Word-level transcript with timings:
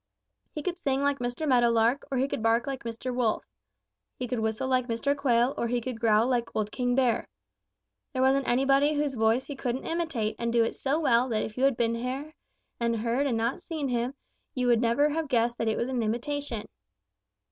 He 0.49 0.63
could 0.63 0.79
sing 0.79 1.03
like 1.03 1.19
Mr. 1.19 1.47
Meadow 1.47 1.69
Lark, 1.69 2.05
or 2.09 2.17
he 2.17 2.27
could 2.27 2.41
bark 2.41 2.65
like 2.65 2.83
Mr. 2.83 3.13
Wolf. 3.13 3.45
He 4.17 4.27
could 4.27 4.39
whistle 4.39 4.67
like 4.67 4.87
Mr. 4.87 5.15
Quail, 5.15 5.53
or 5.59 5.67
he 5.67 5.79
could 5.79 5.99
growl 5.99 6.25
like 6.25 6.49
old 6.55 6.71
King 6.71 6.95
Bear. 6.95 7.27
There 8.11 8.23
wasn't 8.23 8.47
anybody 8.47 8.95
whose 8.95 9.13
voice 9.13 9.45
he 9.45 9.55
couldn't 9.55 9.85
imitate 9.85 10.37
and 10.39 10.51
do 10.51 10.63
it 10.63 10.75
so 10.75 10.99
well 10.99 11.29
that 11.29 11.43
if 11.43 11.55
you 11.55 11.65
had 11.65 11.77
been 11.77 11.93
there 11.93 12.33
and 12.79 12.95
heard 12.95 13.25
but 13.25 13.35
not 13.35 13.61
seen 13.61 13.89
him, 13.89 14.15
you 14.55 14.75
never 14.75 15.05
would 15.09 15.15
have 15.15 15.27
guessed 15.27 15.59
that 15.59 15.67
it 15.67 15.77
was 15.77 15.87
an 15.87 16.01
imitation. 16.01 16.65